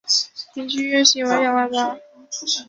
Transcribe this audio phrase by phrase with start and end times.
[0.55, 1.95] 平均月薪为两万八